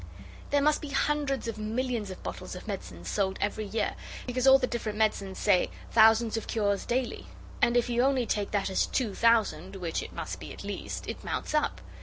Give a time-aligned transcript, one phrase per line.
[0.49, 3.93] 'There must be hundreds of millions of bottles of medicines sold every year.
[4.25, 7.27] Because all the different medicines say, "Thousands of cures daily,"
[7.61, 11.07] and if you only take that as two thousand, which it must be, at least,
[11.07, 11.81] it mounts up.